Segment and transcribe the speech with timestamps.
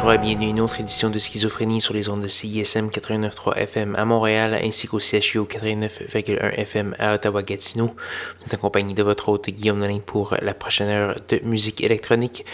[0.00, 3.94] Bonsoir et bienvenue une autre édition de Schizophrénie sur les ondes de CISM 89.3 FM
[3.96, 7.88] à Montréal ainsi qu'au CHU 89.1 FM à Ottawa-Gatineau.
[7.88, 12.46] Vous êtes accompagné de votre hôte Guillaume Nolin pour la prochaine heure de musique électronique.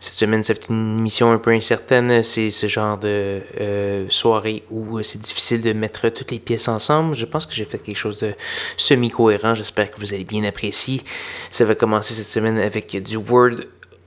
[0.00, 2.22] Cette semaine, ça fait une émission un peu incertaine.
[2.22, 7.14] C'est ce genre de euh, soirée où c'est difficile de mettre toutes les pièces ensemble.
[7.14, 8.32] Je pense que j'ai fait quelque chose de
[8.78, 9.54] semi-cohérent.
[9.54, 11.02] J'espère que vous allez bien apprécier.
[11.50, 13.56] Ça va commencer cette semaine avec du Word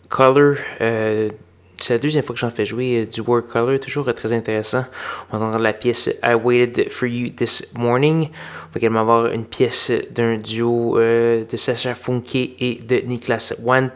[0.09, 0.55] Color.
[0.81, 1.29] Euh,
[1.81, 4.85] c'est la deuxième fois que j'en fais jouer euh, du Color, toujours euh, très intéressant.
[5.31, 8.23] On va entendre la pièce I Waited for You This Morning.
[8.23, 13.53] On va également avoir une pièce d'un duo euh, de Sacha Funke et de Niklas
[13.63, 13.89] Want.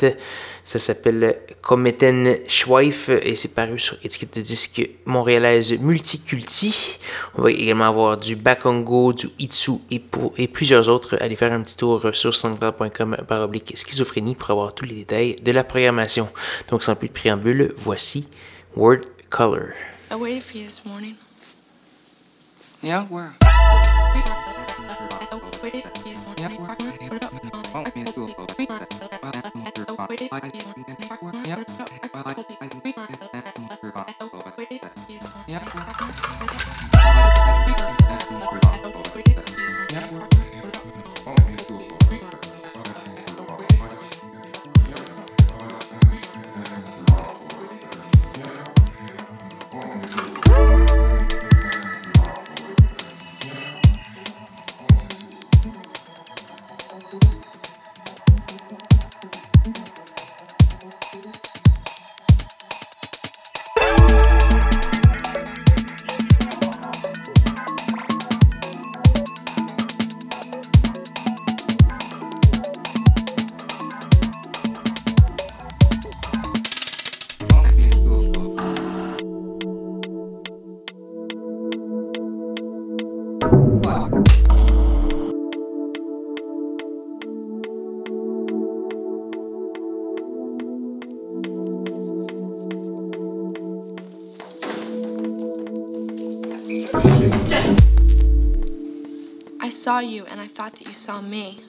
[0.65, 6.99] Ça s'appelle Cometen Schweif et c'est paru sur étiquette de disque montréalaise Multiculti.
[7.35, 11.17] On va également avoir du Bakongo, du Itsu et, pour, et plusieurs autres.
[11.19, 15.51] Allez faire un petit tour sur soundcloud.com oblique schizophrénie pour avoir tous les détails de
[15.51, 16.29] la programmation.
[16.69, 18.27] Donc sans plus de préambule, voici
[18.75, 19.73] Word Color.
[20.11, 21.15] I waited for you this morning.
[22.81, 23.33] Yeah, where?
[30.15, 30.29] I
[99.83, 101.59] saw you and I thought that you saw me.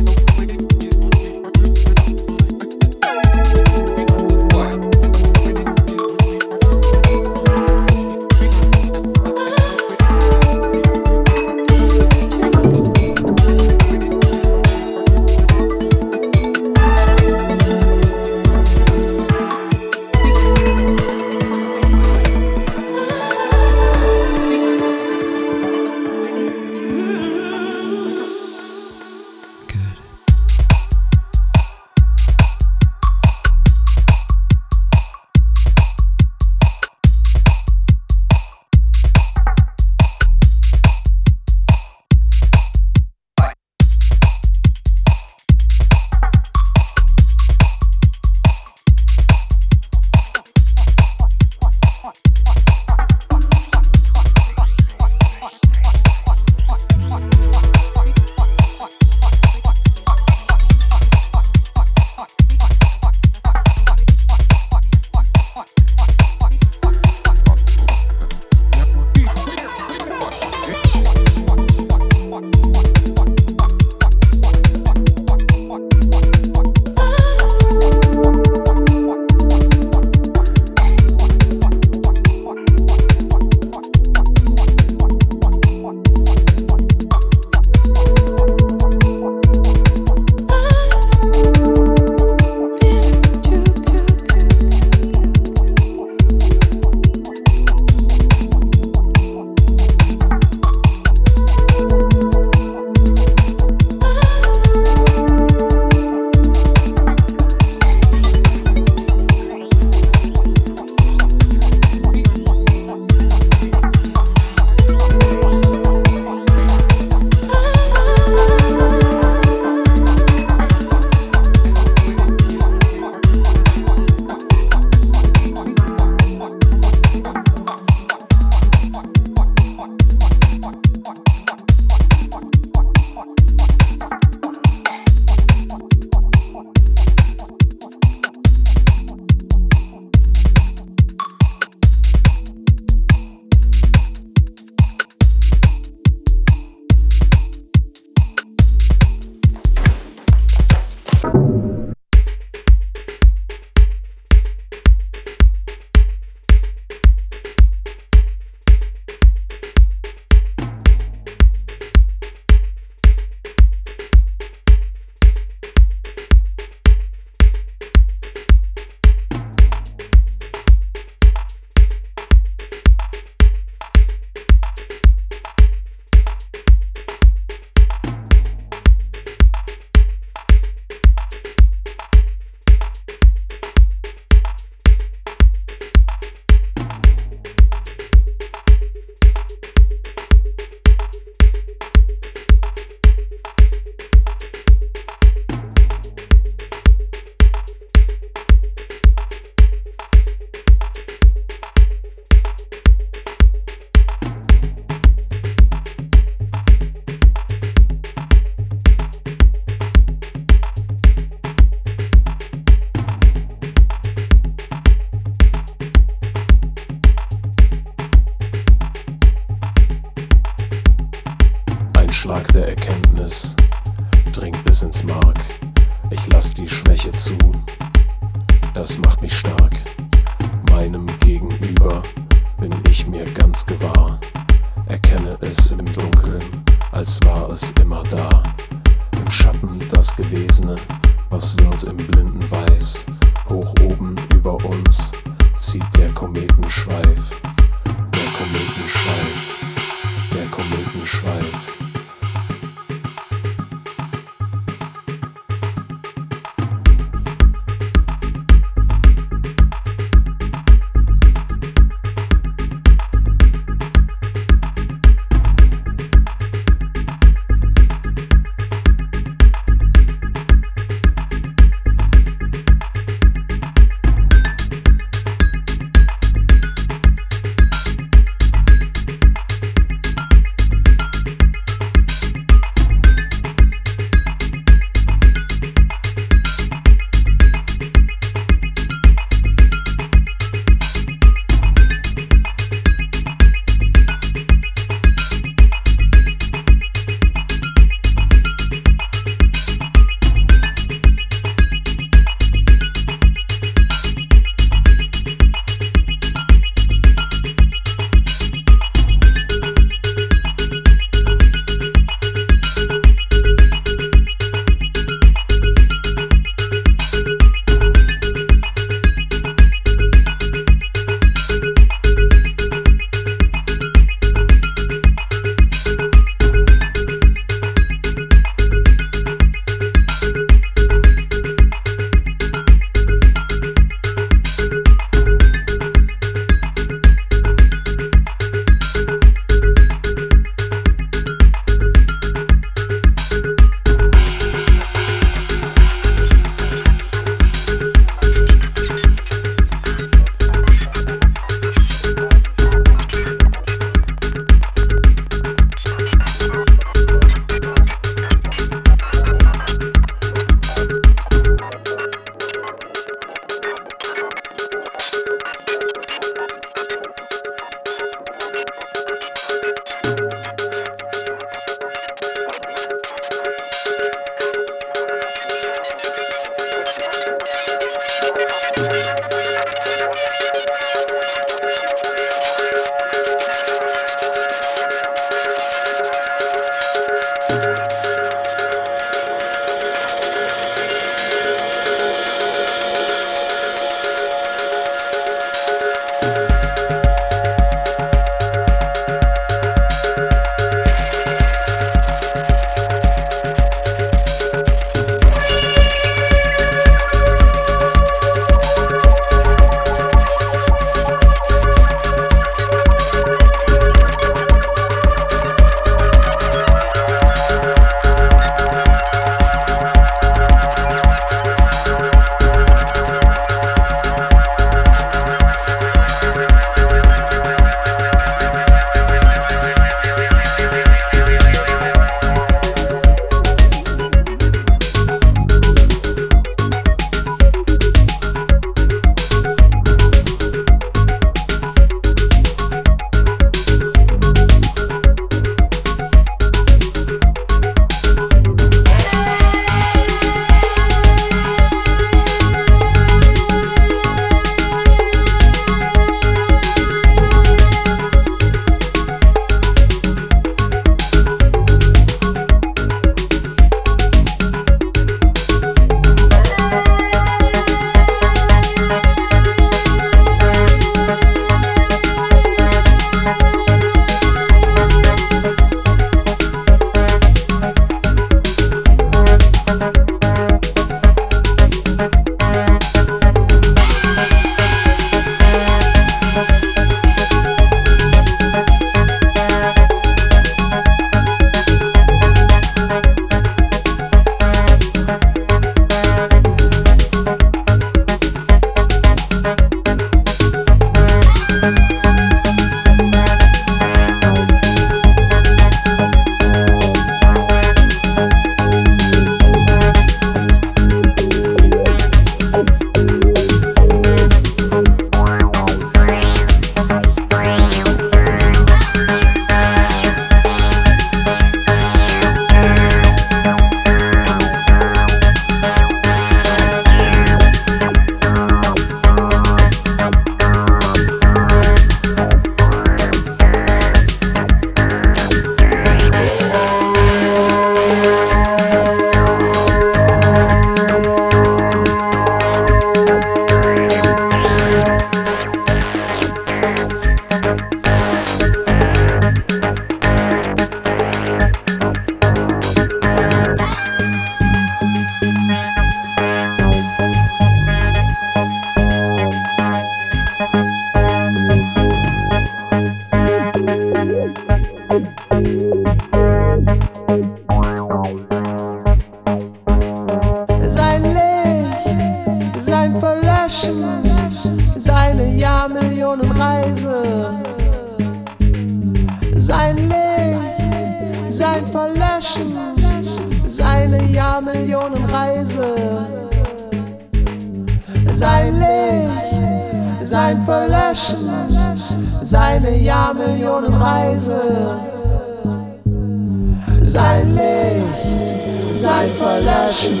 [599.20, 600.00] verlöschen.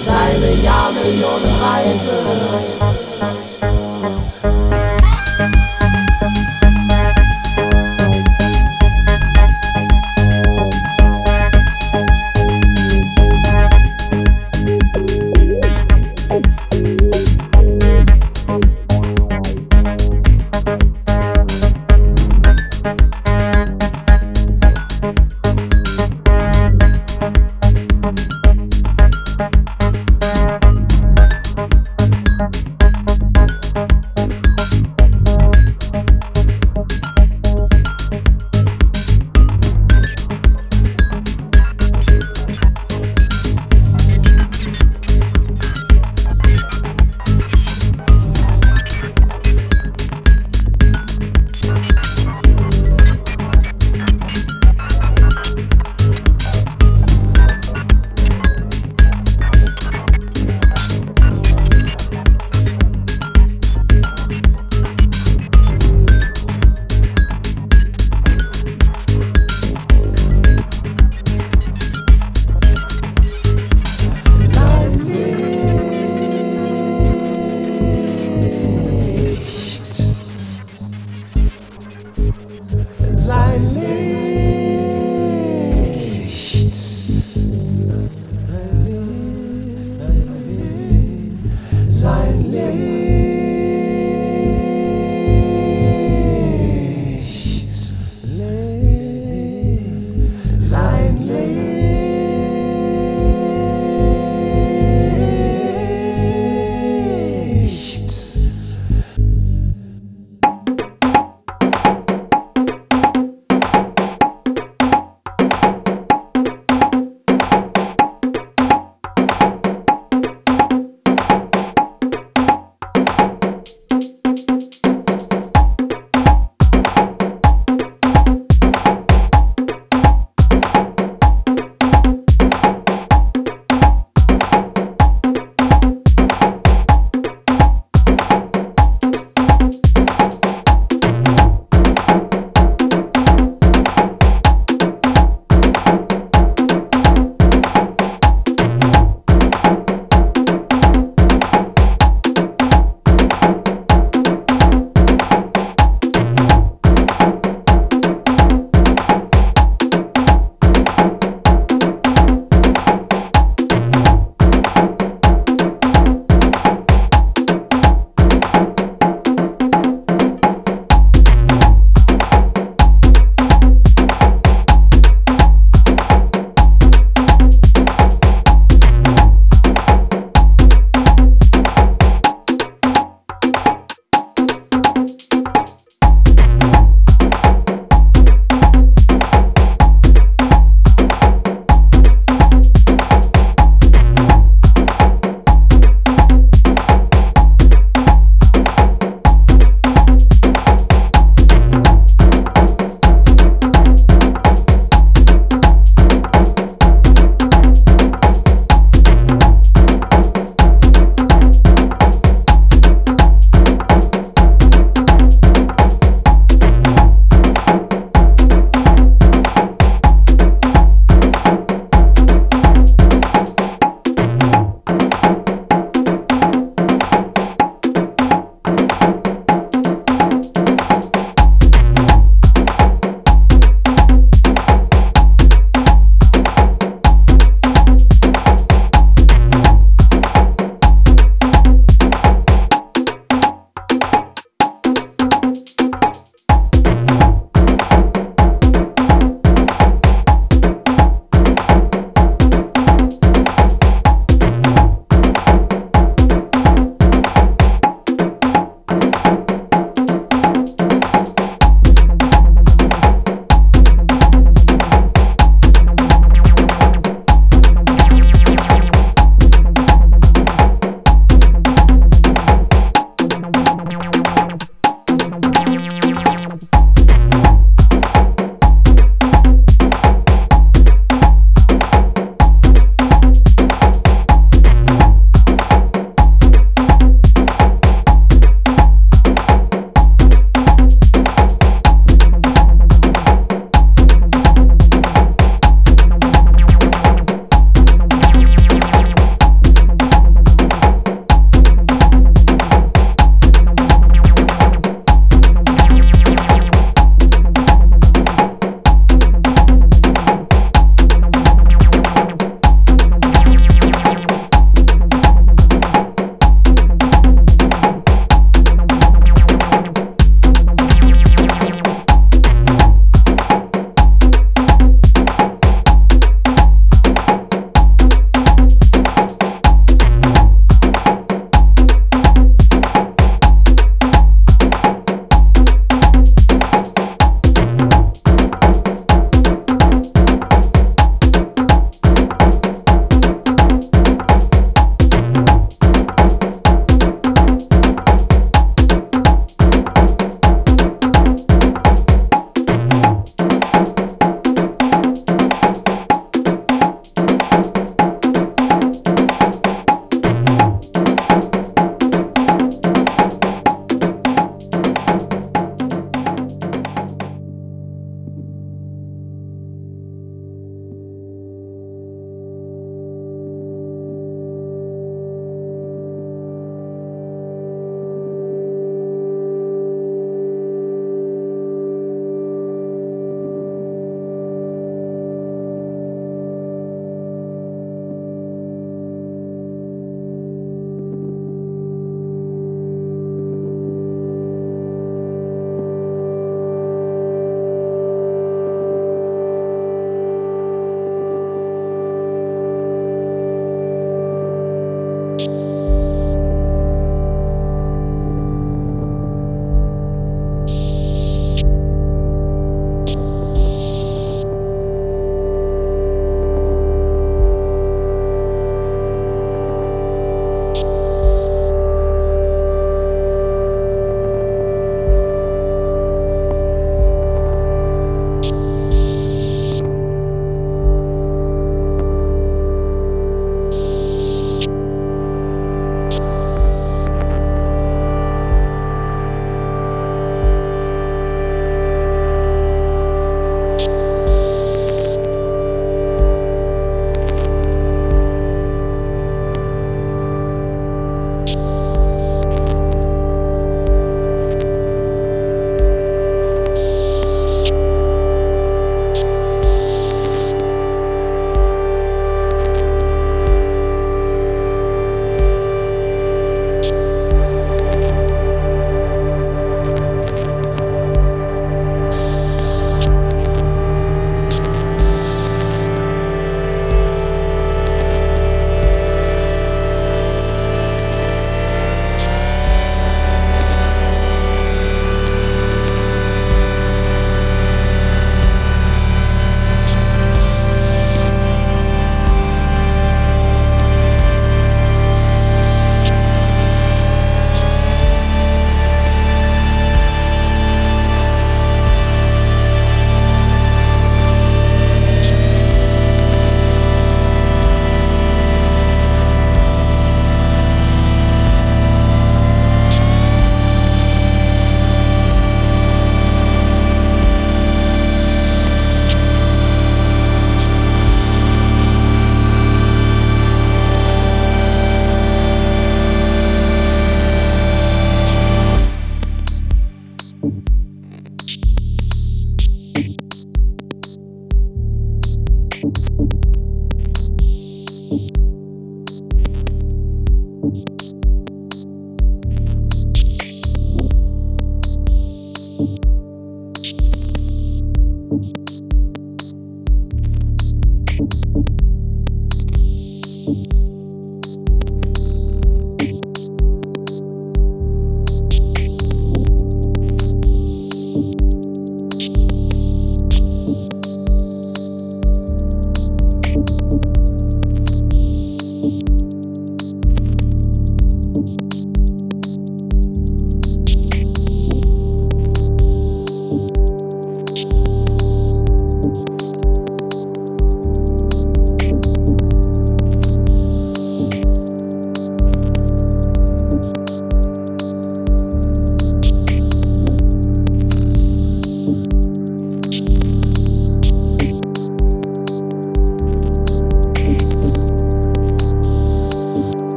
[0.00, 2.83] Seine Jahrmillionen Reise.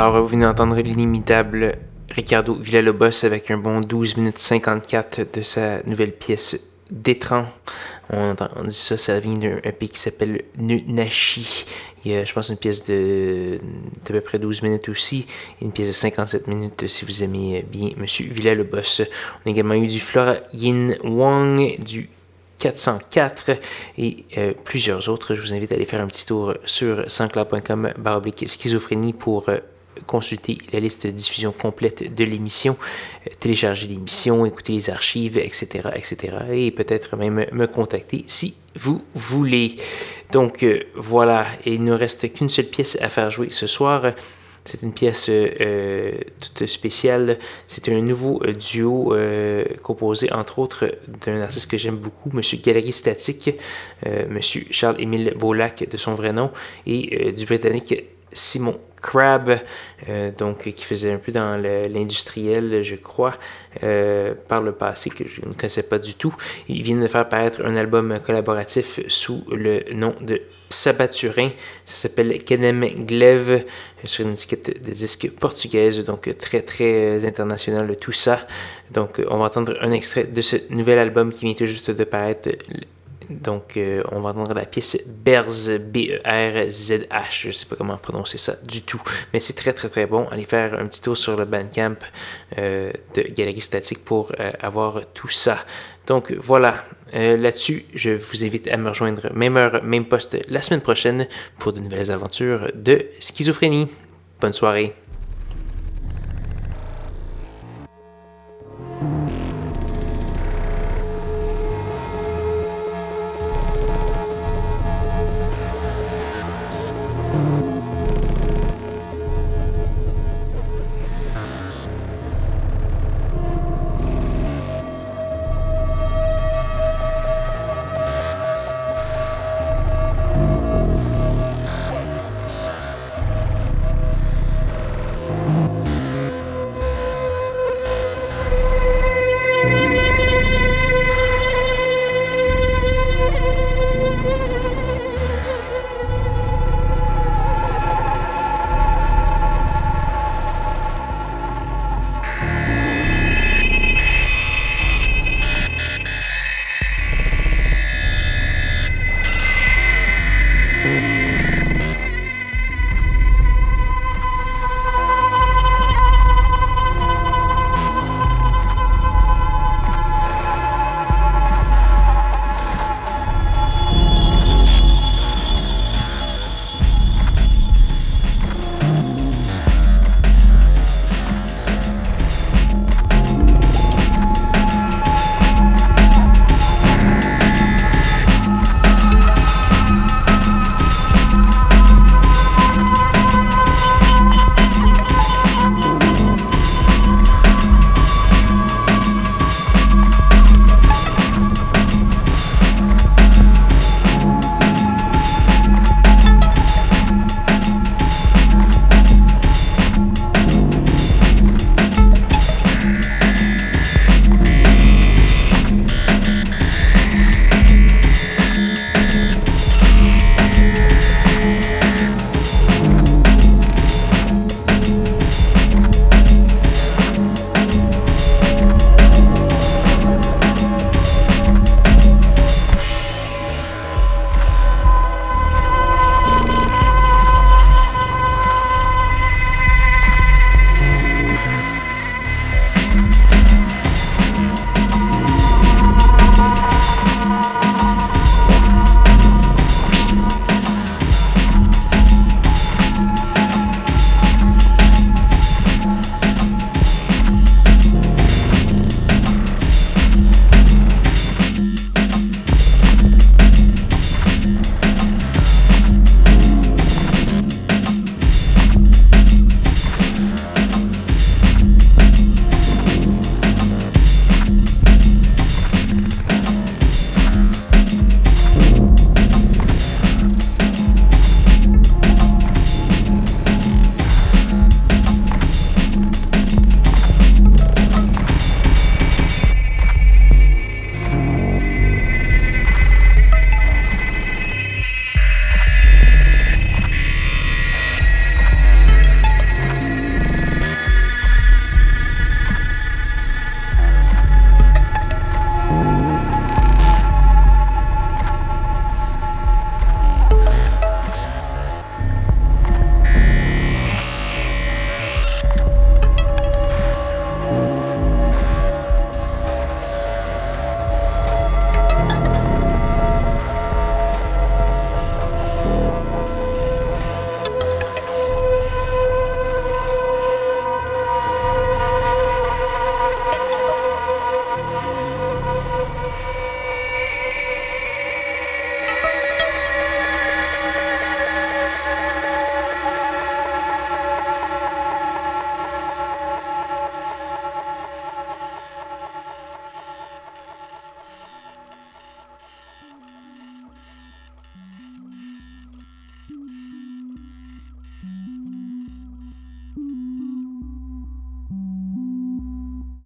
[0.00, 1.72] Alors, vous venez d'entendre l'inimitable
[2.08, 6.56] Ricardo Villalobos avec un bon 12 minutes 54 de sa nouvelle pièce
[6.88, 7.46] Détran.
[8.08, 11.66] On, on dit ça, ça vient d'un EP qui s'appelle Nashi.
[12.04, 13.58] Il y a, je pense, une pièce de
[14.04, 15.26] d'à peu près 12 minutes aussi.
[15.60, 19.02] Une pièce de 57 minutes si vous aimez bien Monsieur Villalobos.
[19.44, 22.08] On a également eu du Flora Yin Wang, du
[22.58, 23.50] 404
[23.98, 25.34] et euh, plusieurs autres.
[25.34, 29.58] Je vous invite à aller faire un petit tour sur sanscloud.com baroblique schizophrénie pour euh,
[30.06, 32.76] consulter la liste de diffusion complète de l'émission,
[33.26, 36.36] euh, télécharger l'émission, écouter les archives, etc., etc.
[36.52, 39.76] Et peut-être même me contacter si vous voulez.
[40.32, 44.12] Donc euh, voilà, et il ne reste qu'une seule pièce à faire jouer ce soir.
[44.64, 47.38] C'est une pièce euh, toute spéciale.
[47.66, 49.14] C'est un nouveau duo
[49.82, 50.90] composé entre autres
[51.24, 53.56] d'un artiste que j'aime beaucoup, Monsieur Galerie Statique,
[54.28, 56.50] Monsieur Charles-Émile Beaulac de son vrai nom,
[56.86, 57.94] et du Britannique
[58.30, 59.58] Simon Crab,
[60.08, 63.34] euh, donc qui faisait un peu dans l'industriel, je crois,
[63.82, 66.34] euh, par le passé que je ne connaissais pas du tout.
[66.68, 71.50] Il vient de faire paraître un album collaboratif sous le nom de Sabaturin.
[71.84, 73.58] Ça s'appelle Kenem Glev euh,
[74.04, 78.46] sur une étiquette de disque portugaise, donc très très international tout ça.
[78.90, 82.04] Donc on va entendre un extrait de ce nouvel album qui vient tout juste de
[82.04, 82.48] paraître.
[83.30, 87.46] Donc, euh, on va entendre la pièce Berz, B-E-R-Z-H.
[87.46, 89.02] Je sais pas comment prononcer ça du tout,
[89.32, 90.26] mais c'est très très très bon.
[90.28, 91.96] Allez faire un petit tour sur le Bandcamp
[92.58, 95.58] euh, de Galerie Statique pour euh, avoir tout ça.
[96.06, 100.80] Donc voilà, là-dessus, je vous invite à me rejoindre même heure, même poste la semaine
[100.80, 103.88] prochaine pour de nouvelles aventures de schizophrénie.
[104.40, 104.94] Bonne soirée.